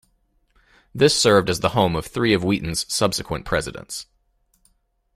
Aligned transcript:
This 0.95 1.15
served 1.15 1.47
as 1.47 1.59
the 1.59 1.69
home 1.77 1.95
of 1.95 2.07
three 2.07 2.33
of 2.33 2.41
Wheaton's 2.43 2.91
subsequent 2.91 3.45
presidents. 3.45 4.07